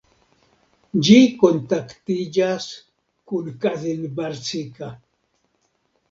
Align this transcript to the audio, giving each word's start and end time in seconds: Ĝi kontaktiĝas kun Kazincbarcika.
Ĝi 1.07 1.17
kontaktiĝas 1.41 2.65
kun 3.31 3.51
Kazincbarcika. 3.65 4.89